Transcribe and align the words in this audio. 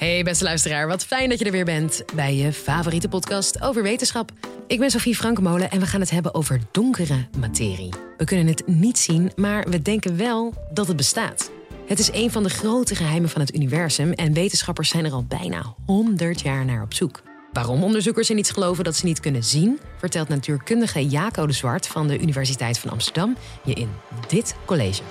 Hey 0.00 0.22
beste 0.22 0.44
luisteraar, 0.44 0.86
wat 0.86 1.04
fijn 1.04 1.28
dat 1.28 1.38
je 1.38 1.44
er 1.44 1.50
weer 1.50 1.64
bent 1.64 2.04
bij 2.14 2.34
je 2.34 2.52
favoriete 2.52 3.08
podcast 3.08 3.62
over 3.62 3.82
wetenschap. 3.82 4.30
Ik 4.66 4.78
ben 4.78 4.90
Sofie 4.90 5.16
Frankemolen 5.16 5.70
en 5.70 5.80
we 5.80 5.86
gaan 5.86 6.00
het 6.00 6.10
hebben 6.10 6.34
over 6.34 6.60
donkere 6.70 7.26
materie. 7.38 7.92
We 8.16 8.24
kunnen 8.24 8.46
het 8.46 8.66
niet 8.66 8.98
zien, 8.98 9.32
maar 9.36 9.68
we 9.68 9.82
denken 9.82 10.16
wel 10.16 10.54
dat 10.72 10.86
het 10.86 10.96
bestaat. 10.96 11.50
Het 11.86 11.98
is 11.98 12.12
een 12.12 12.30
van 12.30 12.42
de 12.42 12.48
grote 12.48 12.94
geheimen 12.94 13.30
van 13.30 13.40
het 13.40 13.54
universum 13.54 14.12
en 14.12 14.32
wetenschappers 14.32 14.88
zijn 14.88 15.04
er 15.04 15.12
al 15.12 15.24
bijna 15.24 15.74
100 15.86 16.40
jaar 16.40 16.64
naar 16.64 16.82
op 16.82 16.94
zoek. 16.94 17.22
Waarom 17.52 17.82
onderzoekers 17.82 18.30
in 18.30 18.38
iets 18.38 18.50
geloven 18.50 18.84
dat 18.84 18.96
ze 18.96 19.06
niet 19.06 19.20
kunnen 19.20 19.44
zien, 19.44 19.78
vertelt 19.98 20.28
natuurkundige 20.28 21.06
Jaco 21.06 21.46
de 21.46 21.52
Zwart 21.52 21.86
van 21.86 22.08
de 22.08 22.18
Universiteit 22.18 22.78
van 22.78 22.90
Amsterdam 22.90 23.36
je 23.64 23.74
in 23.74 23.90
dit 24.28 24.54
college. 24.64 25.02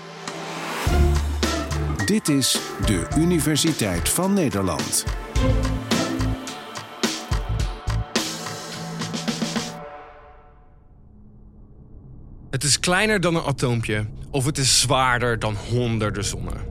Dit 2.10 2.30
is 2.30 2.60
de 2.86 3.07
Universiteit 3.18 4.10
van 4.10 4.34
Nederland. 4.34 5.06
Het 12.50 12.64
is 12.64 12.79
kleiner 12.79 13.21
dan 13.21 13.36
een 13.36 13.43
atoompje 13.43 14.06
of 14.32 14.46
het 14.46 14.57
is 14.57 14.82
zwaarder 14.82 15.39
dan 15.39 15.56
honderden 15.56 16.25
zonnen. 16.25 16.65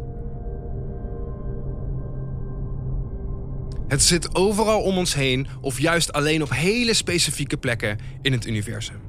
Het 3.89 4.03
zit 4.03 4.35
overal 4.35 4.83
om 4.83 4.99
ons 4.99 5.15
heen 5.15 5.47
of 5.61 5.81
juist 5.81 6.13
alleen 6.13 6.43
op 6.43 6.51
hele 6.51 6.95
specifieke 6.95 7.57
plekken 7.57 7.99
in 8.23 8.33
het 8.33 8.47
universum. 8.47 9.01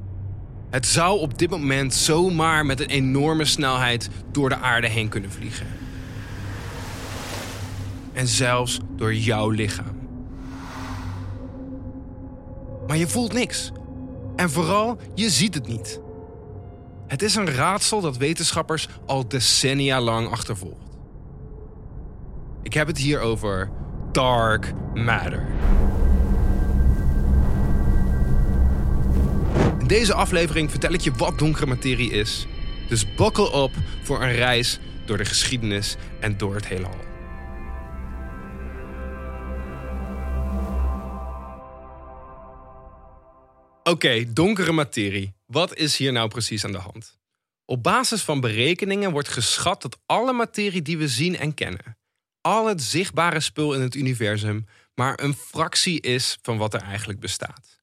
Het 0.69 0.85
zou 0.85 1.19
op 1.19 1.37
dit 1.37 1.49
moment 1.49 1.93
zomaar 1.93 2.65
met 2.65 2.79
een 2.79 2.89
enorme 2.89 3.45
snelheid 3.45 4.09
door 4.31 4.49
de 4.49 4.57
aarde 4.57 4.87
heen 4.87 5.09
kunnen 5.09 5.31
vliegen. 5.31 5.88
En 8.19 8.27
zelfs 8.27 8.79
door 8.95 9.13
jouw 9.13 9.49
lichaam. 9.49 9.99
Maar 12.87 12.97
je 12.97 13.07
voelt 13.07 13.33
niks. 13.33 13.71
En 14.35 14.49
vooral, 14.49 14.97
je 15.15 15.29
ziet 15.29 15.53
het 15.53 15.67
niet. 15.67 15.99
Het 17.07 17.21
is 17.21 17.35
een 17.35 17.49
raadsel 17.49 18.01
dat 18.01 18.17
wetenschappers 18.17 18.87
al 19.05 19.27
decennia 19.27 20.01
lang 20.01 20.29
achtervolgt. 20.29 20.97
Ik 22.61 22.73
heb 22.73 22.87
het 22.87 22.97
hier 22.97 23.19
over 23.19 23.69
dark 24.11 24.73
matter. 24.93 25.45
In 29.79 29.87
deze 29.87 30.13
aflevering 30.13 30.71
vertel 30.71 30.93
ik 30.93 31.01
je 31.01 31.11
wat 31.11 31.39
donkere 31.39 31.65
materie 31.65 32.11
is. 32.11 32.47
Dus 32.87 33.15
buckle 33.15 33.51
op 33.51 33.71
voor 34.03 34.21
een 34.21 34.35
reis 34.35 34.79
door 35.05 35.17
de 35.17 35.25
geschiedenis 35.25 35.95
en 36.19 36.37
door 36.37 36.55
het 36.55 36.67
heelal. 36.67 37.08
Oké, 43.89 44.33
donkere 44.33 44.71
materie. 44.71 45.33
Wat 45.45 45.75
is 45.75 45.97
hier 45.97 46.11
nou 46.11 46.27
precies 46.27 46.65
aan 46.65 46.71
de 46.71 46.77
hand? 46.77 47.19
Op 47.65 47.83
basis 47.83 48.21
van 48.21 48.39
berekeningen 48.39 49.11
wordt 49.11 49.27
geschat 49.27 49.81
dat 49.81 49.99
alle 50.05 50.33
materie 50.33 50.81
die 50.81 50.97
we 50.97 51.07
zien 51.07 51.37
en 51.37 51.53
kennen, 51.53 51.97
al 52.41 52.67
het 52.67 52.81
zichtbare 52.81 53.39
spul 53.39 53.73
in 53.73 53.81
het 53.81 53.95
universum, 53.95 54.65
maar 54.93 55.19
een 55.21 55.33
fractie 55.33 56.01
is 56.01 56.37
van 56.41 56.57
wat 56.57 56.73
er 56.73 56.81
eigenlijk 56.81 57.19
bestaat. 57.19 57.81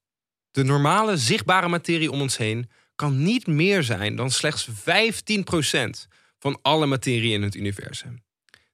De 0.50 0.64
normale 0.64 1.16
zichtbare 1.16 1.68
materie 1.68 2.10
om 2.10 2.20
ons 2.20 2.36
heen 2.36 2.70
kan 2.94 3.22
niet 3.22 3.46
meer 3.46 3.82
zijn 3.82 4.16
dan 4.16 4.30
slechts 4.30 4.68
15% 4.68 4.72
van 6.38 6.58
alle 6.62 6.86
materie 6.86 7.32
in 7.32 7.42
het 7.42 7.54
universum. 7.54 8.22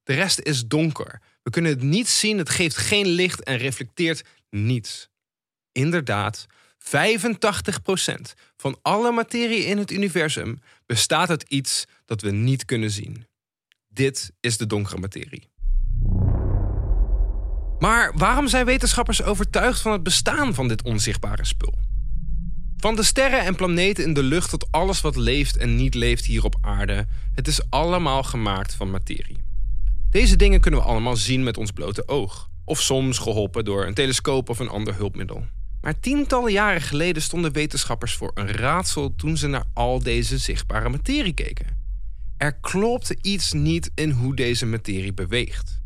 De 0.03 0.15
rest 0.15 0.39
is 0.39 0.67
donker. 0.67 1.21
We 1.43 1.51
kunnen 1.51 1.71
het 1.71 1.83
niet 1.83 2.09
zien, 2.09 2.39
het 2.39 2.51
geeft 2.51 2.77
geen 2.77 3.07
licht 3.07 3.43
en 3.43 3.57
reflecteert 3.57 4.23
niets. 4.51 5.11
Inderdaad, 5.73 6.47
85% 6.85 8.33
van 8.57 8.79
alle 8.83 9.13
materie 9.13 9.65
in 9.65 9.79
het 9.79 9.91
universum 9.91 10.61
bestaat 10.87 11.31
uit 11.31 11.45
iets 11.49 11.85
dat 12.05 12.21
we 12.21 12.31
niet 12.31 12.65
kunnen 12.65 12.91
zien. 12.91 13.27
Dit 13.89 14.33
is 14.41 14.57
de 14.57 14.67
donkere 14.67 14.99
materie. 14.99 15.51
Maar 17.79 18.13
waarom 18.17 18.49
zijn 18.49 18.65
wetenschappers 18.65 19.23
overtuigd 19.23 19.81
van 19.81 19.93
het 19.93 20.03
bestaan 20.03 20.55
van 20.55 20.69
dit 20.69 20.83
onzichtbare 20.83 21.45
spul? 21.45 21.75
Van 22.77 22.97
de 22.97 23.03
sterren 23.03 23.41
en 23.41 23.55
planeten 23.55 24.05
in 24.05 24.15
de 24.15 24.23
lucht 24.23 24.51
tot 24.51 24.67
alles 24.71 25.01
wat 25.01 25.17
leeft 25.17 25.57
en 25.57 25.77
niet 25.77 25.95
leeft 25.95 26.25
hier 26.25 26.45
op 26.45 26.57
aarde, 26.61 27.07
het 27.35 27.49
is 27.49 27.71
allemaal 27.71 28.23
gemaakt 28.23 28.75
van 28.75 28.91
materie. 28.91 29.45
Deze 30.11 30.37
dingen 30.37 30.61
kunnen 30.61 30.81
we 30.81 30.87
allemaal 30.87 31.17
zien 31.17 31.43
met 31.43 31.57
ons 31.57 31.71
blote 31.71 32.09
oog, 32.09 32.49
of 32.65 32.81
soms 32.81 33.19
geholpen 33.19 33.65
door 33.65 33.87
een 33.87 33.95
telescoop 33.95 34.49
of 34.49 34.59
een 34.59 34.69
ander 34.69 34.95
hulpmiddel. 34.95 35.47
Maar 35.83 36.01
tientallen 36.01 36.53
jaren 36.53 36.81
geleden 36.81 37.23
stonden 37.23 37.53
wetenschappers 37.53 38.15
voor 38.15 38.31
een 38.35 38.53
raadsel 38.53 39.15
toen 39.15 39.37
ze 39.37 39.47
naar 39.47 39.65
al 39.75 40.03
deze 40.03 40.39
zichtbare 40.39 40.89
materie 40.89 41.33
keken. 41.33 41.67
Er 42.37 42.53
klopte 42.53 43.19
iets 43.21 43.53
niet 43.53 43.91
in 43.95 44.11
hoe 44.11 44.35
deze 44.35 44.67
materie 44.67 45.13
beweegt. 45.13 45.81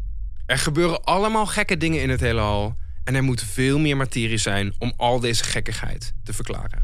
Er 0.46 0.58
gebeuren 0.58 1.04
allemaal 1.04 1.46
gekke 1.46 1.76
dingen 1.76 2.02
in 2.02 2.10
het 2.10 2.20
heelal 2.20 2.76
en 3.04 3.14
er 3.14 3.22
moet 3.22 3.42
veel 3.42 3.78
meer 3.78 3.96
materie 3.96 4.38
zijn 4.38 4.74
om 4.78 4.92
al 4.96 5.20
deze 5.20 5.44
gekkigheid 5.44 6.14
te 6.24 6.32
verklaren. 6.32 6.82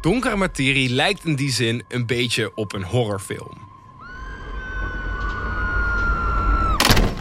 Donkere 0.00 0.36
materie 0.36 0.90
lijkt 0.90 1.24
in 1.24 1.36
die 1.36 1.52
zin 1.52 1.84
een 1.88 2.06
beetje 2.06 2.56
op 2.56 2.72
een 2.72 2.84
horrorfilm. 2.84 3.58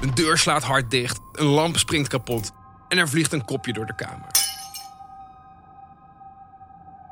Een 0.01 0.13
deur 0.13 0.37
slaat 0.37 0.63
hard 0.63 0.91
dicht, 0.91 1.19
een 1.31 1.45
lamp 1.45 1.77
springt 1.77 2.07
kapot 2.07 2.51
en 2.89 2.97
er 2.97 3.09
vliegt 3.09 3.33
een 3.33 3.45
kopje 3.45 3.73
door 3.73 3.85
de 3.85 3.95
kamer. 3.95 4.31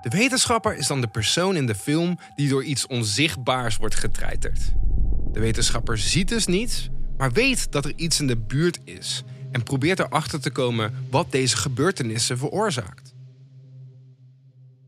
De 0.02 0.10
wetenschapper 0.10 0.76
is 0.76 0.88
dan 0.88 1.02
de 1.02 1.08
persoon 1.08 1.56
in 1.56 1.66
de 1.66 1.76
film 1.76 2.20
die 2.36 2.50
door 2.50 2.64
iets 2.64 2.88
onzichtbaars 2.88 3.78
wordt 3.78 3.96
getreiterd. 3.96 4.62
De 5.32 5.40
wetenschapper 5.40 5.98
ziet 5.98 6.28
dus 6.28 6.46
niets, 6.46 6.90
maar 7.18 7.32
weet 7.32 7.72
dat 7.72 7.86
er 7.86 7.94
iets 7.96 8.20
in 8.20 8.28
de 8.28 8.38
buurt 8.38 8.80
is 8.84 9.24
en 9.52 9.64
probeert 9.64 10.00
erachter 10.00 10.42
te 10.42 10.52
komen 10.52 11.08
wat 11.10 11.32
deze 11.32 11.58
gebeurtenissen 11.58 12.38
veroorzaakt. 12.38 13.14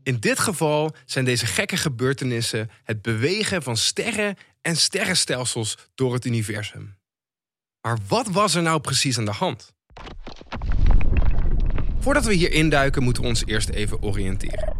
In 0.02 0.20
dit 0.20 0.38
geval 0.38 0.94
zijn 1.04 1.24
deze 1.24 1.46
gekke 1.46 1.76
gebeurtenissen 1.76 2.70
het 2.84 3.02
bewegen 3.02 3.62
van 3.62 3.76
sterren 3.76 4.36
en 4.62 4.76
sterrenstelsels 4.76 5.76
door 5.94 6.12
het 6.12 6.24
universum. 6.24 6.96
Maar 7.80 7.98
wat 8.08 8.28
was 8.28 8.54
er 8.54 8.62
nou 8.62 8.80
precies 8.80 9.18
aan 9.18 9.24
de 9.24 9.30
hand? 9.30 9.74
Voordat 12.06 12.24
we 12.24 12.34
hier 12.34 12.52
induiken, 12.52 13.02
moeten 13.02 13.22
we 13.22 13.28
ons 13.28 13.46
eerst 13.46 13.68
even 13.68 14.02
oriënteren. 14.02 14.74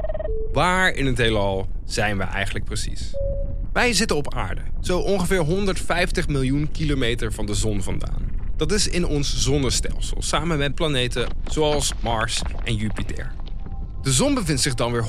Waar 0.53 0.95
in 0.95 1.07
het 1.07 1.19
heelal 1.19 1.69
zijn 1.85 2.19
we 2.19 2.23
eigenlijk 2.23 2.65
precies? 2.65 3.11
Wij 3.73 3.93
zitten 3.93 4.17
op 4.17 4.35
aarde, 4.35 4.61
zo 4.81 4.99
ongeveer 4.99 5.39
150 5.39 6.29
miljoen 6.29 6.71
kilometer 6.73 7.33
van 7.33 7.47
de 7.47 7.55
zon 7.55 7.83
vandaan. 7.83 8.31
Dat 8.57 8.73
is 8.73 8.89
in 8.89 9.07
ons 9.07 9.43
zonnestelsel, 9.43 10.23
samen 10.23 10.59
met 10.59 10.75
planeten 10.75 11.29
zoals 11.51 11.93
Mars 12.03 12.43
en 12.65 12.77
Jupiter. 12.77 13.33
De 14.03 14.13
zon 14.13 14.35
bevindt 14.35 14.63
zich 14.63 14.75
dan 14.75 14.93
weer 14.93 15.07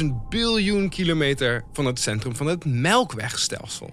100.000 0.00 0.04
biljoen 0.28 0.88
kilometer 0.88 1.64
van 1.72 1.84
het 1.84 2.00
centrum 2.00 2.36
van 2.36 2.46
het 2.46 2.64
Melkwegstelsel. 2.64 3.90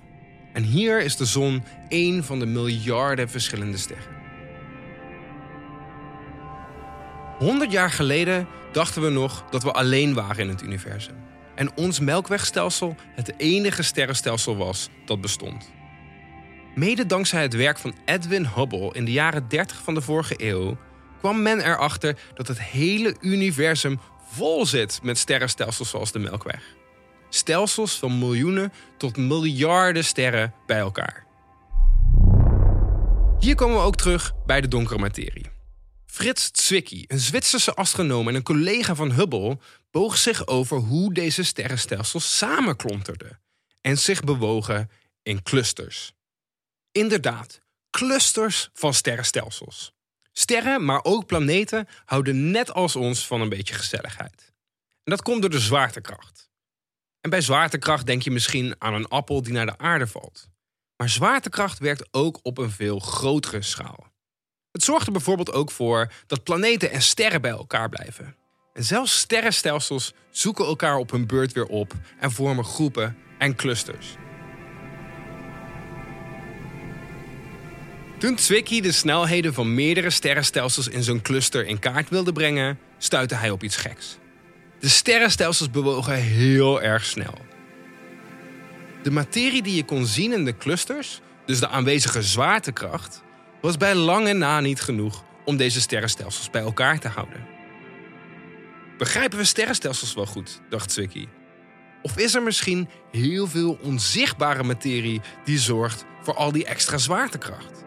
En 0.53 0.63
hier 0.63 1.01
is 1.01 1.15
de 1.15 1.25
zon 1.25 1.63
één 1.87 2.23
van 2.23 2.39
de 2.39 2.45
miljarden 2.45 3.29
verschillende 3.29 3.77
sterren. 3.77 4.18
100 7.39 7.71
jaar 7.71 7.91
geleden 7.91 8.47
dachten 8.71 9.01
we 9.01 9.09
nog 9.09 9.43
dat 9.49 9.63
we 9.63 9.71
alleen 9.71 10.13
waren 10.13 10.43
in 10.43 10.49
het 10.49 10.61
universum. 10.61 11.15
En 11.55 11.75
ons 11.75 11.99
Melkwegstelsel 11.99 12.95
het 13.15 13.33
enige 13.37 13.83
sterrenstelsel 13.83 14.57
was 14.57 14.89
dat 15.05 15.21
bestond. 15.21 15.71
Mede 16.75 17.05
dankzij 17.05 17.41
het 17.41 17.53
werk 17.53 17.77
van 17.77 17.95
Edwin 18.05 18.45
Hubble 18.55 18.93
in 18.93 19.05
de 19.05 19.11
jaren 19.11 19.47
30 19.47 19.81
van 19.83 19.93
de 19.93 20.01
vorige 20.01 20.33
eeuw 20.37 20.77
kwam 21.19 21.41
men 21.41 21.59
erachter 21.59 22.17
dat 22.33 22.47
het 22.47 22.61
hele 22.61 23.15
universum 23.21 23.99
vol 24.31 24.65
zit 24.65 24.99
met 25.03 25.17
sterrenstelsels 25.17 25.89
zoals 25.89 26.11
de 26.11 26.19
Melkweg. 26.19 26.63
Stelsels 27.29 27.99
van 27.99 28.19
miljoenen 28.19 28.73
tot 28.97 29.17
miljarden 29.17 30.03
sterren 30.03 30.53
bij 30.65 30.79
elkaar. 30.79 31.25
Hier 33.39 33.55
komen 33.55 33.75
we 33.75 33.83
ook 33.83 33.95
terug 33.95 34.33
bij 34.45 34.61
de 34.61 34.67
donkere 34.67 34.99
materie. 34.99 35.58
Frits 36.11 36.49
Zwicky, 36.53 37.03
een 37.07 37.19
Zwitserse 37.19 37.73
astronoom 37.73 38.27
en 38.27 38.35
een 38.35 38.43
collega 38.43 38.95
van 38.95 39.11
Hubble, 39.11 39.57
boog 39.91 40.17
zich 40.17 40.47
over 40.47 40.77
hoe 40.77 41.13
deze 41.13 41.43
sterrenstelsels 41.43 42.37
samenklonterden 42.37 43.41
en 43.81 43.97
zich 43.97 44.23
bewogen 44.23 44.89
in 45.23 45.43
clusters. 45.43 46.13
Inderdaad, 46.91 47.61
clusters 47.89 48.69
van 48.73 48.93
sterrenstelsels. 48.93 49.93
Sterren, 50.31 50.85
maar 50.85 51.03
ook 51.03 51.25
planeten 51.25 51.87
houden 52.05 52.51
net 52.51 52.73
als 52.73 52.95
ons 52.95 53.27
van 53.27 53.41
een 53.41 53.49
beetje 53.49 53.73
gezelligheid. 53.73 54.53
En 55.03 55.11
dat 55.11 55.21
komt 55.21 55.41
door 55.41 55.49
de 55.49 55.59
zwaartekracht. 55.59 56.49
En 57.21 57.29
bij 57.29 57.41
zwaartekracht 57.41 58.05
denk 58.05 58.21
je 58.21 58.31
misschien 58.31 58.75
aan 58.77 58.93
een 58.93 59.07
appel 59.07 59.41
die 59.43 59.53
naar 59.53 59.65
de 59.65 59.77
aarde 59.77 60.07
valt. 60.07 60.49
Maar 60.95 61.09
zwaartekracht 61.09 61.79
werkt 61.79 62.07
ook 62.11 62.39
op 62.41 62.57
een 62.57 62.71
veel 62.71 62.99
grotere 62.99 63.61
schaal. 63.61 64.07
Het 64.71 64.83
zorgt 64.83 65.05
er 65.05 65.11
bijvoorbeeld 65.11 65.51
ook 65.51 65.71
voor 65.71 66.11
dat 66.27 66.43
planeten 66.43 66.91
en 66.91 67.01
sterren 67.01 67.41
bij 67.41 67.51
elkaar 67.51 67.89
blijven. 67.89 68.35
En 68.73 68.83
zelfs 68.83 69.17
sterrenstelsels 69.17 70.13
zoeken 70.29 70.65
elkaar 70.65 70.97
op 70.97 71.11
hun 71.11 71.27
beurt 71.27 71.53
weer 71.53 71.65
op 71.65 71.93
en 72.19 72.31
vormen 72.31 72.65
groepen 72.65 73.17
en 73.37 73.55
clusters. 73.55 74.15
Toen 78.17 78.37
Zwicky 78.37 78.81
de 78.81 78.91
snelheden 78.91 79.53
van 79.53 79.73
meerdere 79.73 80.09
sterrenstelsels 80.09 80.87
in 80.87 81.03
zijn 81.03 81.21
cluster 81.21 81.65
in 81.65 81.79
kaart 81.79 82.09
wilde 82.09 82.31
brengen, 82.31 82.79
stuitte 82.97 83.35
hij 83.35 83.49
op 83.49 83.63
iets 83.63 83.75
geks. 83.75 84.17
De 84.79 84.89
sterrenstelsels 84.89 85.69
bewogen 85.69 86.15
heel 86.15 86.81
erg 86.81 87.05
snel. 87.05 87.37
De 89.03 89.11
materie 89.11 89.61
die 89.61 89.75
je 89.75 89.83
kon 89.83 90.05
zien 90.05 90.33
in 90.33 90.45
de 90.45 90.57
clusters, 90.57 91.21
dus 91.45 91.59
de 91.59 91.67
aanwezige 91.67 92.21
zwaartekracht, 92.21 93.23
was 93.61 93.77
bij 93.77 93.95
lange 93.95 94.33
na 94.33 94.59
niet 94.59 94.81
genoeg 94.81 95.23
om 95.45 95.57
deze 95.57 95.81
sterrenstelsels 95.81 96.49
bij 96.49 96.61
elkaar 96.61 96.99
te 96.99 97.07
houden. 97.07 97.47
Begrijpen 98.97 99.37
we 99.37 99.43
sterrenstelsels 99.43 100.13
wel 100.13 100.25
goed, 100.25 100.61
dacht 100.69 100.91
Zwicky. 100.91 101.27
Of 102.01 102.17
is 102.17 102.35
er 102.35 102.41
misschien 102.43 102.89
heel 103.11 103.47
veel 103.47 103.77
onzichtbare 103.81 104.63
materie 104.63 105.21
die 105.43 105.59
zorgt 105.59 106.05
voor 106.21 106.35
al 106.35 106.51
die 106.51 106.65
extra 106.65 106.97
zwaartekracht? 106.97 107.83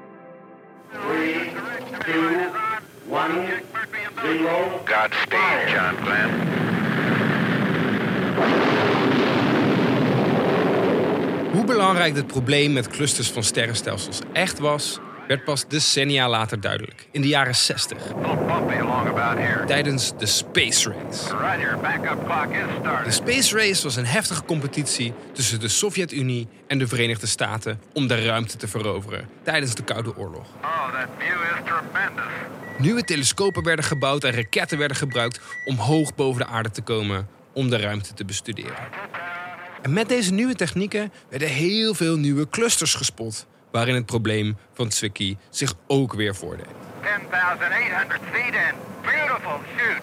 Godspeed, 4.84 5.70
John 5.70 5.96
Glenn. 6.02 6.30
Hoe 11.52 11.64
belangrijk 11.64 12.14
dit 12.14 12.26
probleem 12.26 12.72
met 12.72 12.88
clusters 12.88 13.30
van 13.30 13.42
sterrenstelsels 13.42 14.18
echt 14.32 14.58
was, 14.58 14.98
werd 15.28 15.44
pas 15.44 15.64
decennia 15.68 16.28
later 16.28 16.60
duidelijk, 16.60 17.08
in 17.10 17.20
de 17.20 17.28
jaren 17.28 17.54
60, 17.54 17.98
A 17.98 18.16
little 18.16 18.36
bumpy 18.36 18.74
along 18.74 19.08
about 19.08 19.38
here. 19.38 19.64
tijdens 19.64 20.12
de 20.18 20.26
Space 20.26 20.90
Race. 20.90 21.26
De. 23.04 23.10
Space 23.10 23.56
Race 23.56 23.82
was 23.82 23.96
een 23.96 24.06
heftige 24.06 24.44
competitie 24.44 25.12
tussen 25.32 25.60
de 25.60 25.68
Sovjet-Unie 25.68 26.48
en 26.66 26.78
de 26.78 26.86
Verenigde 26.86 27.26
Staten 27.26 27.80
om 27.92 28.06
de 28.06 28.24
ruimte 28.24 28.56
te 28.56 28.68
veroveren 28.68 29.28
tijdens 29.42 29.74
de 29.74 29.84
Koude 29.84 30.16
Oorlog. 30.16 30.46
Nieuwe 32.78 33.02
telescopen 33.04 33.62
werden 33.62 33.84
gebouwd 33.84 34.24
en 34.24 34.32
raketten 34.32 34.78
werden 34.78 34.96
gebruikt 34.96 35.40
om 35.64 35.76
hoog 35.76 36.14
boven 36.14 36.40
de 36.40 36.46
aarde 36.46 36.70
te 36.70 36.82
komen 36.82 37.28
om 37.54 37.70
de 37.70 37.76
ruimte 37.76 38.14
te 38.14 38.24
bestuderen. 38.24 38.88
En 39.82 39.92
met 39.92 40.08
deze 40.08 40.32
nieuwe 40.32 40.54
technieken 40.54 41.12
werden 41.28 41.48
heel 41.48 41.94
veel 41.94 42.16
nieuwe 42.16 42.48
clusters 42.50 42.94
gespot, 42.94 43.46
waarin 43.72 43.94
het 43.94 44.06
probleem 44.06 44.56
van 44.72 44.92
Zwicky 44.92 45.36
zich 45.50 45.74
ook 45.86 46.14
weer 46.14 46.34
voordeed. 46.34 46.66
10,800 47.02 48.20
feet 48.32 48.74
beautiful 49.02 49.60
shoot. 49.76 50.02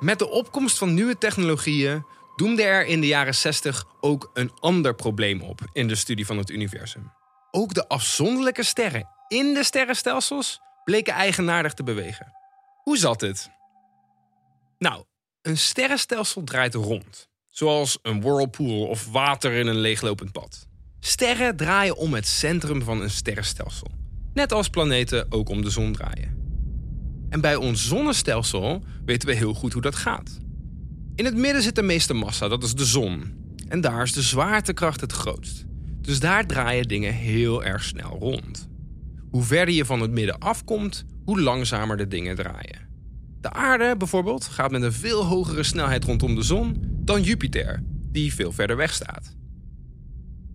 Met 0.00 0.18
de 0.18 0.28
opkomst 0.28 0.78
van 0.78 0.94
nieuwe 0.94 1.18
technologieën 1.18 2.04
doemde 2.36 2.62
er 2.62 2.86
in 2.86 3.00
de 3.00 3.06
jaren 3.06 3.34
60 3.34 3.84
ook 4.00 4.30
een 4.34 4.52
ander 4.60 4.94
probleem 4.94 5.42
op 5.42 5.60
in 5.72 5.88
de 5.88 5.94
studie 5.94 6.26
van 6.26 6.38
het 6.38 6.50
universum. 6.50 7.12
Ook 7.50 7.74
de 7.74 7.88
afzonderlijke 7.88 8.62
sterren 8.62 9.08
in 9.28 9.54
de 9.54 9.64
sterrenstelsels 9.64 10.60
bleken 10.84 11.12
eigenaardig 11.12 11.74
te 11.74 11.82
bewegen. 11.82 12.32
Hoe 12.82 12.96
zat 12.96 13.20
dit? 13.20 13.50
Nou, 14.78 15.04
een 15.42 15.58
sterrenstelsel 15.58 16.44
draait 16.44 16.74
rond, 16.74 17.28
zoals 17.48 17.98
een 18.02 18.20
whirlpool 18.20 18.86
of 18.86 19.06
water 19.10 19.52
in 19.52 19.66
een 19.66 19.80
leeglopend 19.80 20.32
pad. 20.32 20.66
Sterren 21.00 21.56
draaien 21.56 21.96
om 21.96 22.14
het 22.14 22.26
centrum 22.26 22.82
van 22.82 23.02
een 23.02 23.10
sterrenstelsel, 23.10 23.90
net 24.34 24.52
als 24.52 24.68
planeten 24.68 25.32
ook 25.32 25.48
om 25.48 25.62
de 25.62 25.70
zon 25.70 25.92
draaien. 25.92 26.36
En 27.28 27.40
bij 27.40 27.56
ons 27.56 27.86
zonnestelsel 27.86 28.82
weten 29.04 29.28
we 29.28 29.34
heel 29.34 29.54
goed 29.54 29.72
hoe 29.72 29.82
dat 29.82 29.96
gaat. 29.96 30.38
In 31.14 31.24
het 31.24 31.36
midden 31.36 31.62
zit 31.62 31.74
de 31.74 31.82
meeste 31.82 32.14
massa, 32.14 32.48
dat 32.48 32.62
is 32.62 32.74
de 32.74 32.84
zon. 32.84 33.36
En 33.68 33.80
daar 33.80 34.02
is 34.02 34.12
de 34.12 34.22
zwaartekracht 34.22 35.00
het 35.00 35.12
grootst. 35.12 35.64
Dus 36.00 36.20
daar 36.20 36.46
draaien 36.46 36.88
dingen 36.88 37.12
heel 37.12 37.64
erg 37.64 37.84
snel 37.84 38.18
rond. 38.18 38.68
Hoe 39.30 39.42
verder 39.42 39.74
je 39.74 39.84
van 39.84 40.00
het 40.00 40.10
midden 40.10 40.38
afkomt, 40.38 41.04
hoe 41.24 41.40
langzamer 41.40 41.96
de 41.96 42.08
dingen 42.08 42.36
draaien. 42.36 42.88
De 43.40 43.52
aarde 43.52 43.96
bijvoorbeeld 43.96 44.44
gaat 44.44 44.70
met 44.70 44.82
een 44.82 44.92
veel 44.92 45.24
hogere 45.24 45.62
snelheid 45.62 46.04
rondom 46.04 46.34
de 46.34 46.42
zon 46.42 46.76
dan 46.82 47.22
Jupiter, 47.22 47.82
die 48.12 48.34
veel 48.34 48.52
verder 48.52 48.76
weg 48.76 48.92
staat. 48.92 49.36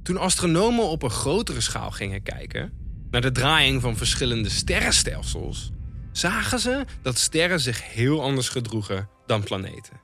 Toen 0.03 0.17
astronomen 0.17 0.85
op 0.85 1.03
een 1.03 1.09
grotere 1.09 1.61
schaal 1.61 1.91
gingen 1.91 2.23
kijken 2.23 2.73
naar 3.11 3.21
de 3.21 3.31
draaiing 3.31 3.81
van 3.81 3.97
verschillende 3.97 4.49
sterrenstelsels, 4.49 5.71
zagen 6.11 6.59
ze 6.59 6.85
dat 7.01 7.17
sterren 7.17 7.59
zich 7.59 7.93
heel 7.93 8.21
anders 8.21 8.49
gedroegen 8.49 9.09
dan 9.25 9.43
planeten. 9.43 10.01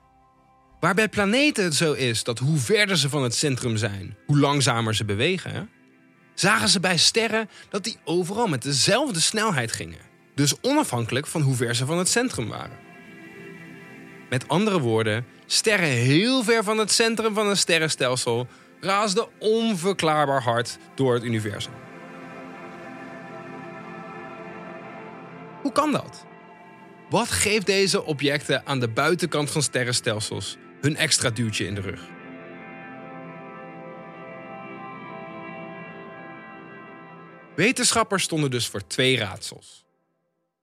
Waar 0.80 0.94
bij 0.94 1.08
planeten 1.08 1.64
het 1.64 1.74
zo 1.74 1.92
is 1.92 2.24
dat 2.24 2.38
hoe 2.38 2.58
verder 2.58 2.98
ze 2.98 3.08
van 3.08 3.22
het 3.22 3.34
centrum 3.34 3.76
zijn, 3.76 4.16
hoe 4.26 4.38
langzamer 4.38 4.94
ze 4.94 5.04
bewegen, 5.04 5.70
zagen 6.34 6.68
ze 6.68 6.80
bij 6.80 6.96
sterren 6.96 7.48
dat 7.70 7.84
die 7.84 7.96
overal 8.04 8.46
met 8.46 8.62
dezelfde 8.62 9.20
snelheid 9.20 9.72
gingen. 9.72 10.08
Dus 10.34 10.54
onafhankelijk 10.60 11.26
van 11.26 11.40
hoe 11.40 11.54
ver 11.54 11.74
ze 11.74 11.86
van 11.86 11.98
het 11.98 12.08
centrum 12.08 12.48
waren. 12.48 12.78
Met 14.30 14.48
andere 14.48 14.80
woorden, 14.80 15.26
sterren 15.46 15.88
heel 15.88 16.42
ver 16.42 16.64
van 16.64 16.78
het 16.78 16.92
centrum 16.92 17.34
van 17.34 17.48
een 17.48 17.56
sterrenstelsel 17.56 18.48
raasden 18.80 19.28
onverklaarbaar 19.38 20.42
hard 20.42 20.78
door 20.94 21.14
het 21.14 21.24
universum. 21.24 21.72
Hoe 25.62 25.72
kan 25.72 25.92
dat? 25.92 26.24
Wat 27.10 27.30
geeft 27.30 27.66
deze 27.66 28.04
objecten 28.04 28.66
aan 28.66 28.80
de 28.80 28.88
buitenkant 28.88 29.50
van 29.50 29.62
sterrenstelsels 29.62 30.56
hun 30.80 30.96
extra 30.96 31.30
duwtje 31.30 31.66
in 31.66 31.74
de 31.74 31.80
rug? 31.80 32.00
Wetenschappers 37.54 38.22
stonden 38.22 38.50
dus 38.50 38.66
voor 38.66 38.86
twee 38.86 39.18
raadsels. 39.18 39.84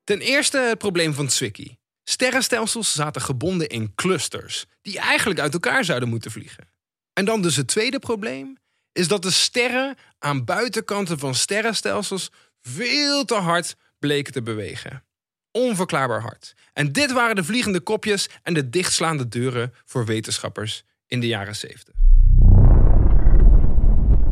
Ten 0.03 0.19
eerste 0.19 0.57
het 0.57 0.77
probleem 0.77 1.13
van 1.13 1.29
Zwicky. 1.29 1.75
Sterrenstelsels 2.03 2.93
zaten 2.93 3.21
gebonden 3.21 3.67
in 3.67 3.95
clusters, 3.95 4.65
die 4.81 4.99
eigenlijk 4.99 5.39
uit 5.39 5.53
elkaar 5.53 5.85
zouden 5.85 6.09
moeten 6.09 6.31
vliegen. 6.31 6.76
En 7.17 7.25
dan 7.25 7.41
dus 7.41 7.55
het 7.55 7.67
tweede 7.67 7.99
probleem, 7.99 8.57
is 8.91 9.07
dat 9.07 9.21
de 9.21 9.31
sterren 9.31 9.95
aan 10.19 10.45
buitenkanten 10.45 11.19
van 11.19 11.35
sterrenstelsels 11.35 12.31
veel 12.61 13.25
te 13.25 13.35
hard 13.35 13.75
bleken 13.99 14.33
te 14.33 14.41
bewegen. 14.41 15.03
Onverklaarbaar 15.51 16.21
hard. 16.21 16.53
En 16.73 16.91
dit 16.91 17.11
waren 17.11 17.35
de 17.35 17.43
vliegende 17.43 17.79
kopjes 17.79 18.29
en 18.43 18.53
de 18.53 18.69
dichtslaande 18.69 19.27
deuren 19.27 19.73
voor 19.85 20.05
wetenschappers 20.05 20.83
in 21.07 21.19
de 21.19 21.27
jaren 21.27 21.55
70. 21.55 21.93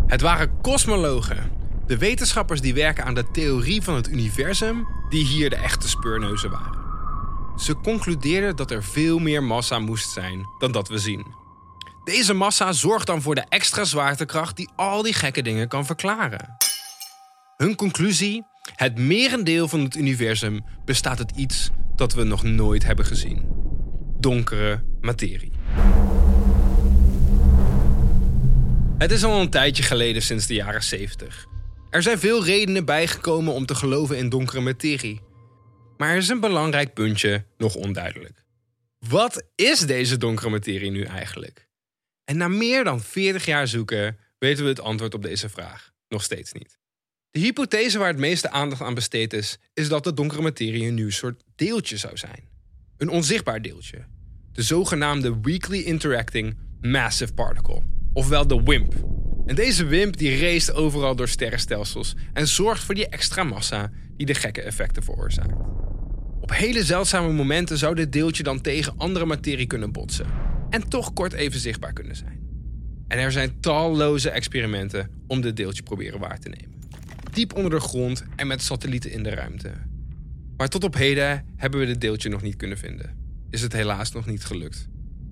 Het 0.05 0.21
waren 0.21 0.61
kosmologen, 0.61 1.51
de 1.85 1.97
wetenschappers 1.97 2.61
die 2.61 2.73
werken 2.73 3.05
aan 3.05 3.15
de 3.15 3.31
theorie 3.31 3.81
van 3.81 3.95
het 3.95 4.07
universum, 4.07 4.87
die 5.09 5.25
hier 5.25 5.49
de 5.49 5.55
echte 5.55 5.87
speurneuzen 5.87 6.51
waren. 6.51 6.83
Ze 7.57 7.75
concludeerden 7.75 8.55
dat 8.55 8.71
er 8.71 8.83
veel 8.83 9.19
meer 9.19 9.43
massa 9.43 9.79
moest 9.79 10.09
zijn 10.09 10.45
dan 10.59 10.71
dat 10.71 10.87
we 10.87 10.97
zien. 10.97 11.44
Deze 12.05 12.33
massa 12.33 12.71
zorgt 12.71 13.07
dan 13.07 13.21
voor 13.21 13.35
de 13.35 13.45
extra 13.49 13.83
zwaartekracht 13.83 14.55
die 14.55 14.69
al 14.75 15.01
die 15.01 15.13
gekke 15.13 15.41
dingen 15.41 15.67
kan 15.67 15.85
verklaren. 15.85 16.57
Hun 17.57 17.75
conclusie: 17.75 18.43
het 18.75 18.97
merendeel 18.97 19.67
van 19.67 19.79
het 19.79 19.95
universum 19.95 20.63
bestaat 20.85 21.17
uit 21.17 21.31
iets 21.35 21.69
dat 21.95 22.13
we 22.13 22.23
nog 22.23 22.43
nooit 22.43 22.83
hebben 22.83 23.05
gezien: 23.05 23.45
donkere 24.19 24.83
materie. 25.01 25.51
Het 28.97 29.11
is 29.11 29.23
al 29.23 29.41
een 29.41 29.49
tijdje 29.49 29.83
geleden 29.83 30.21
sinds 30.21 30.47
de 30.47 30.53
jaren 30.53 30.83
70. 30.83 31.45
Er 31.89 32.01
zijn 32.01 32.19
veel 32.19 32.45
redenen 32.45 32.85
bijgekomen 32.85 33.53
om 33.53 33.65
te 33.65 33.75
geloven 33.75 34.17
in 34.17 34.29
donkere 34.29 34.61
materie. 34.61 35.21
Maar 35.97 36.09
er 36.09 36.17
is 36.17 36.29
een 36.29 36.39
belangrijk 36.39 36.93
puntje 36.93 37.45
nog 37.57 37.75
onduidelijk. 37.75 38.43
Wat 38.99 39.43
is 39.55 39.79
deze 39.79 40.17
donkere 40.17 40.49
materie 40.49 40.91
nu 40.91 41.03
eigenlijk? 41.03 41.67
En 42.25 42.37
na 42.37 42.47
meer 42.47 42.83
dan 42.83 43.01
40 43.01 43.45
jaar 43.45 43.67
zoeken 43.67 44.17
weten 44.37 44.63
we 44.63 44.69
het 44.69 44.81
antwoord 44.81 45.13
op 45.13 45.21
deze 45.21 45.49
vraag 45.49 45.91
nog 46.07 46.23
steeds 46.23 46.51
niet. 46.53 46.77
De 47.31 47.39
hypothese 47.39 47.97
waar 47.97 48.07
het 48.07 48.17
meeste 48.17 48.49
aandacht 48.49 48.81
aan 48.81 48.93
besteed 48.93 49.33
is, 49.33 49.57
is 49.73 49.89
dat 49.89 50.03
de 50.03 50.13
donkere 50.13 50.41
materie 50.41 50.87
een 50.87 50.93
nieuw 50.93 51.09
soort 51.09 51.43
deeltje 51.55 51.97
zou 51.97 52.17
zijn. 52.17 52.49
Een 52.97 53.09
onzichtbaar 53.09 53.61
deeltje. 53.61 54.05
De 54.51 54.61
zogenaamde 54.61 55.39
Weakly 55.41 55.79
Interacting 55.79 56.57
Massive 56.81 57.33
Particle, 57.33 57.81
ofwel 58.13 58.47
de 58.47 58.63
WIMP. 58.63 58.93
En 59.45 59.55
deze 59.55 59.85
WIMP 59.85 60.17
die 60.17 60.39
race 60.39 60.73
overal 60.73 61.15
door 61.15 61.27
sterrenstelsels 61.27 62.15
en 62.33 62.47
zorgt 62.47 62.83
voor 62.83 62.95
die 62.95 63.09
extra 63.09 63.43
massa 63.43 63.91
die 64.17 64.25
de 64.25 64.35
gekke 64.35 64.61
effecten 64.61 65.03
veroorzaakt. 65.03 65.55
Op 66.41 66.51
hele 66.51 66.83
zeldzame 66.83 67.31
momenten 67.31 67.77
zou 67.77 67.95
dit 67.95 68.11
deeltje 68.11 68.43
dan 68.43 68.61
tegen 68.61 68.93
andere 68.97 69.25
materie 69.25 69.67
kunnen 69.67 69.91
botsen 69.91 70.44
en 70.69 70.89
toch 70.89 71.13
kort 71.13 71.33
even 71.33 71.59
zichtbaar 71.59 71.93
kunnen 71.93 72.15
zijn. 72.15 72.43
En 73.07 73.19
er 73.19 73.31
zijn 73.31 73.59
talloze 73.59 74.29
experimenten 74.29 75.23
om 75.27 75.41
dit 75.41 75.57
deeltje 75.57 75.83
proberen 75.83 76.19
waar 76.19 76.39
te 76.39 76.49
nemen. 76.49 76.79
Diep 77.31 77.55
onder 77.55 77.71
de 77.71 77.79
grond 77.79 78.23
en 78.35 78.47
met 78.47 78.61
satellieten 78.61 79.11
in 79.11 79.23
de 79.23 79.29
ruimte. 79.29 79.71
Maar 80.57 80.69
tot 80.69 80.83
op 80.83 80.93
heden 80.93 81.45
hebben 81.55 81.79
we 81.79 81.85
dit 81.85 82.01
deeltje 82.01 82.29
nog 82.29 82.41
niet 82.41 82.55
kunnen 82.55 82.77
vinden. 82.77 83.17
Is 83.49 83.61
het 83.61 83.73
helaas 83.73 84.11
nog 84.11 84.25
niet 84.25 84.45
gelukt. 84.45 84.87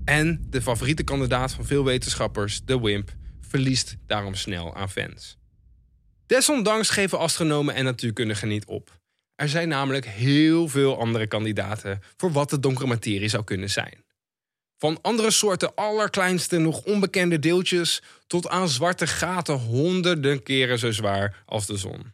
En 0.05 0.45
de 0.49 0.61
favoriete 0.61 1.03
kandidaat 1.03 1.53
van 1.53 1.65
veel 1.65 1.83
wetenschappers, 1.83 2.65
de 2.65 2.79
WIMP, 2.79 3.15
verliest 3.41 3.97
daarom 4.05 4.35
snel 4.35 4.75
aan 4.75 4.89
fans. 4.89 5.37
Desondanks 6.25 6.89
geven 6.89 7.19
astronomen 7.19 7.75
en 7.75 7.83
natuurkundigen 7.83 8.47
niet 8.47 8.65
op. 8.65 9.01
Er 9.35 9.49
zijn 9.49 9.67
namelijk 9.67 10.05
heel 10.05 10.67
veel 10.67 10.99
andere 10.99 11.27
kandidaten 11.27 11.99
voor 12.17 12.31
wat 12.31 12.49
de 12.49 12.59
donkere 12.59 12.87
materie 12.87 13.29
zou 13.29 13.43
kunnen 13.43 13.69
zijn. 13.69 14.03
Van 14.83 14.99
andere 15.01 15.31
soorten 15.31 15.75
allerkleinste, 15.75 16.57
nog 16.57 16.83
onbekende 16.83 17.39
deeltjes 17.39 18.01
tot 18.27 18.47
aan 18.47 18.69
zwarte 18.69 19.07
gaten 19.07 19.55
honderden 19.55 20.43
keren 20.43 20.79
zo 20.79 20.91
zwaar 20.91 21.43
als 21.45 21.65
de 21.65 21.77
zon. 21.77 22.13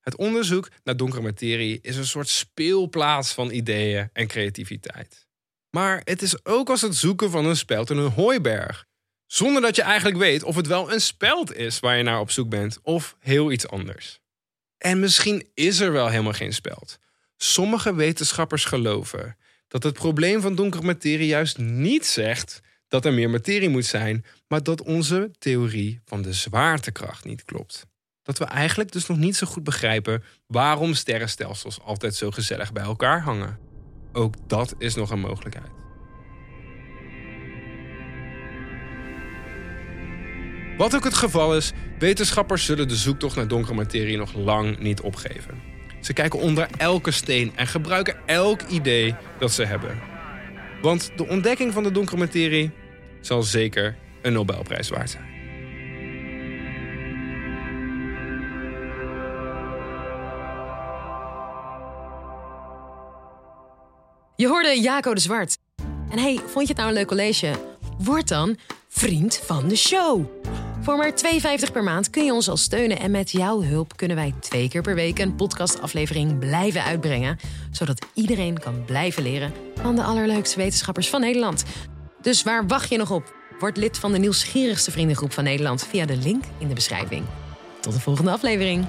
Het 0.00 0.16
onderzoek 0.16 0.68
naar 0.84 0.96
donkere 0.96 1.22
materie 1.22 1.78
is 1.82 1.96
een 1.96 2.06
soort 2.06 2.28
speelplaats 2.28 3.32
van 3.32 3.50
ideeën 3.50 4.10
en 4.12 4.26
creativiteit. 4.26 5.26
Maar 5.70 6.00
het 6.04 6.22
is 6.22 6.44
ook 6.44 6.70
als 6.70 6.80
het 6.80 6.96
zoeken 6.96 7.30
van 7.30 7.44
een 7.44 7.56
speld 7.56 7.90
in 7.90 7.96
een 7.96 8.12
hooiberg. 8.12 8.86
Zonder 9.26 9.62
dat 9.62 9.76
je 9.76 9.82
eigenlijk 9.82 10.16
weet 10.16 10.42
of 10.42 10.56
het 10.56 10.66
wel 10.66 10.92
een 10.92 11.00
speld 11.00 11.54
is 11.54 11.80
waar 11.80 11.96
je 11.96 12.02
naar 12.02 12.20
op 12.20 12.30
zoek 12.30 12.48
bent 12.48 12.78
of 12.82 13.16
heel 13.18 13.52
iets 13.52 13.68
anders. 13.68 14.20
En 14.78 15.00
misschien 15.00 15.48
is 15.54 15.80
er 15.80 15.92
wel 15.92 16.08
helemaal 16.08 16.32
geen 16.32 16.54
speld. 16.54 16.98
Sommige 17.36 17.94
wetenschappers 17.94 18.64
geloven 18.64 19.36
dat 19.68 19.82
het 19.82 19.94
probleem 19.94 20.40
van 20.40 20.54
donkere 20.54 20.84
materie 20.84 21.26
juist 21.26 21.58
niet 21.58 22.06
zegt 22.06 22.60
dat 22.88 23.04
er 23.04 23.12
meer 23.12 23.30
materie 23.30 23.68
moet 23.68 23.84
zijn, 23.84 24.24
maar 24.48 24.62
dat 24.62 24.82
onze 24.82 25.30
theorie 25.38 26.00
van 26.04 26.22
de 26.22 26.32
zwaartekracht 26.32 27.24
niet 27.24 27.44
klopt. 27.44 27.86
Dat 28.22 28.38
we 28.38 28.44
eigenlijk 28.44 28.92
dus 28.92 29.06
nog 29.06 29.18
niet 29.18 29.36
zo 29.36 29.46
goed 29.46 29.64
begrijpen 29.64 30.22
waarom 30.46 30.94
sterrenstelsels 30.94 31.80
altijd 31.80 32.14
zo 32.14 32.30
gezellig 32.30 32.72
bij 32.72 32.82
elkaar 32.82 33.20
hangen. 33.20 33.58
Ook 34.12 34.34
dat 34.48 34.74
is 34.78 34.94
nog 34.94 35.10
een 35.10 35.20
mogelijkheid. 35.20 35.70
Wat 40.76 40.94
ook 40.94 41.04
het 41.04 41.14
geval 41.14 41.56
is, 41.56 41.72
wetenschappers 41.98 42.64
zullen 42.64 42.88
de 42.88 42.96
zoektocht 42.96 43.36
naar 43.36 43.48
donkere 43.48 43.74
materie 43.74 44.16
nog 44.16 44.34
lang 44.34 44.78
niet 44.78 45.00
opgeven. 45.00 45.75
Ze 46.06 46.12
kijken 46.12 46.38
onder 46.38 46.68
elke 46.76 47.10
steen 47.10 47.52
en 47.54 47.66
gebruiken 47.66 48.16
elk 48.26 48.62
idee 48.62 49.14
dat 49.38 49.52
ze 49.52 49.64
hebben. 49.64 49.98
Want 50.82 51.10
de 51.16 51.26
ontdekking 51.26 51.72
van 51.72 51.82
de 51.82 51.90
donkere 51.90 52.16
materie 52.16 52.70
zal 53.20 53.42
zeker 53.42 53.96
een 54.22 54.32
Nobelprijs 54.32 54.88
waard 54.88 55.10
zijn. 55.10 55.24
Je 64.36 64.48
hoorde 64.48 64.80
Jaco 64.80 65.14
de 65.14 65.20
Zwart. 65.20 65.58
En 66.10 66.18
hey, 66.18 66.40
vond 66.46 66.68
je 66.68 66.72
het 66.72 66.76
nou 66.76 66.88
een 66.88 66.94
leuk 66.94 67.06
college? 67.06 67.54
Word 67.98 68.28
dan 68.28 68.56
vriend 68.88 69.40
van 69.44 69.68
de 69.68 69.76
show. 69.76 70.24
Voor 70.86 70.96
maar 70.96 71.12
2,50 71.66 71.72
per 71.72 71.82
maand 71.82 72.10
kun 72.10 72.24
je 72.24 72.32
ons 72.32 72.48
al 72.48 72.56
steunen. 72.56 72.98
En 72.98 73.10
met 73.10 73.30
jouw 73.30 73.62
hulp 73.62 73.96
kunnen 73.96 74.16
wij 74.16 74.34
twee 74.40 74.68
keer 74.68 74.82
per 74.82 74.94
week 74.94 75.18
een 75.18 75.34
podcastaflevering 75.34 76.38
blijven 76.38 76.82
uitbrengen. 76.82 77.38
Zodat 77.70 78.06
iedereen 78.14 78.58
kan 78.58 78.84
blijven 78.84 79.22
leren 79.22 79.52
van 79.74 79.96
de 79.96 80.02
allerleukste 80.02 80.56
wetenschappers 80.56 81.08
van 81.08 81.20
Nederland. 81.20 81.64
Dus 82.22 82.42
waar 82.42 82.66
wacht 82.66 82.88
je 82.88 82.96
nog 82.96 83.10
op? 83.10 83.34
Word 83.58 83.76
lid 83.76 83.98
van 83.98 84.12
de 84.12 84.18
nieuwsgierigste 84.18 84.90
vriendengroep 84.90 85.32
van 85.32 85.44
Nederland 85.44 85.84
via 85.84 86.06
de 86.06 86.16
link 86.16 86.44
in 86.58 86.68
de 86.68 86.74
beschrijving. 86.74 87.24
Tot 87.80 87.92
de 87.92 88.00
volgende 88.00 88.30
aflevering. 88.30 88.86